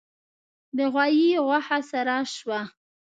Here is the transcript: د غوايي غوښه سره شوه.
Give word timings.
د 0.77 0.79
غوايي 0.91 1.29
غوښه 1.45 1.79
سره 1.91 2.15
شوه. 2.35 2.61